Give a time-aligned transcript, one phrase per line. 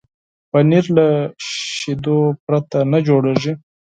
[0.51, 1.05] پنېر له
[1.75, 3.53] شيدو پرته نه جوړېږي.